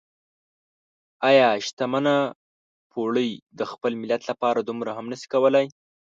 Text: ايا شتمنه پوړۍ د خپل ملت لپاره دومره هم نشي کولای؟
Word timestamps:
ايا 1.29 1.49
شتمنه 1.65 2.15
پوړۍ 2.91 3.31
د 3.59 3.61
خپل 3.71 3.91
ملت 4.01 4.21
لپاره 4.31 4.59
دومره 4.67 4.91
هم 4.97 5.05
نشي 5.11 5.27
کولای؟ 5.33 5.67